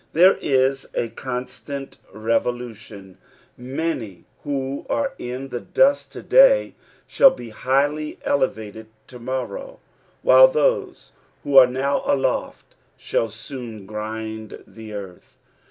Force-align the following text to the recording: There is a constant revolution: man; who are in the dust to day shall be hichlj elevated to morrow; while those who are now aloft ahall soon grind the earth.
There 0.13 0.39
is 0.41 0.87
a 0.95 1.09
constant 1.09 1.99
revolution: 2.11 3.19
man; 3.55 4.25
who 4.41 4.87
are 4.89 5.13
in 5.19 5.49
the 5.49 5.59
dust 5.59 6.11
to 6.13 6.23
day 6.23 6.73
shall 7.05 7.29
be 7.29 7.51
hichlj 7.51 8.17
elevated 8.25 8.87
to 9.09 9.19
morrow; 9.19 9.77
while 10.23 10.47
those 10.47 11.11
who 11.43 11.55
are 11.55 11.67
now 11.67 12.01
aloft 12.07 12.73
ahall 12.99 13.29
soon 13.29 13.85
grind 13.85 14.63
the 14.65 14.91
earth. 14.93 15.37